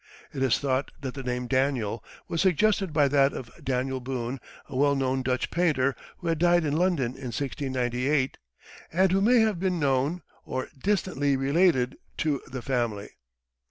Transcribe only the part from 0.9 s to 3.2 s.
that the name Daniel was suggested by